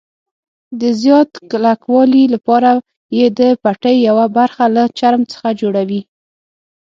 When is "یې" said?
3.17-3.25